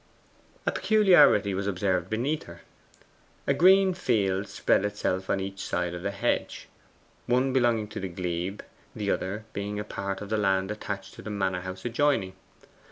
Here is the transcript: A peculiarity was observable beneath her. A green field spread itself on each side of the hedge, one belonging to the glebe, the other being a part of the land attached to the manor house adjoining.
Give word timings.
A 0.65 0.71
peculiarity 0.71 1.53
was 1.53 1.67
observable 1.67 2.09
beneath 2.09 2.45
her. 2.45 2.61
A 3.45 3.53
green 3.53 3.93
field 3.93 4.47
spread 4.47 4.83
itself 4.83 5.29
on 5.29 5.39
each 5.39 5.63
side 5.63 5.93
of 5.93 6.01
the 6.01 6.09
hedge, 6.09 6.67
one 7.27 7.53
belonging 7.53 7.87
to 7.89 7.99
the 7.99 8.09
glebe, 8.09 8.61
the 8.95 9.11
other 9.11 9.45
being 9.53 9.79
a 9.79 9.83
part 9.83 10.19
of 10.19 10.29
the 10.29 10.37
land 10.37 10.71
attached 10.71 11.13
to 11.13 11.21
the 11.21 11.29
manor 11.29 11.61
house 11.61 11.85
adjoining. 11.85 12.33